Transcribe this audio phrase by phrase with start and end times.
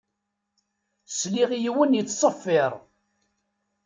[1.17, 2.73] Sliɣ i yiwen yettṣeffiṛ.